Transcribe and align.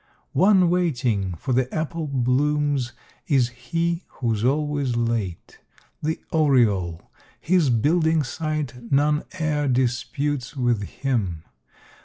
One 0.33 0.71
waiting 0.71 1.35
for 1.35 1.53
the 1.53 1.71
apple 1.71 2.07
blooms 2.07 2.93
is 3.27 3.49
he 3.49 4.03
who's 4.07 4.43
always 4.43 4.95
late, 4.95 5.59
The 6.01 6.19
oriole: 6.31 7.11
his 7.39 7.69
building 7.69 8.23
site 8.23 8.91
none 8.91 9.25
e'er 9.39 9.67
disputes 9.67 10.55
with 10.57 10.81
him. 10.81 11.43